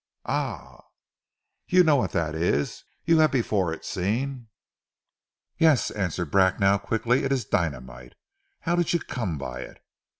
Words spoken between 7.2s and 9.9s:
"It is dynamite. How did you come by it?"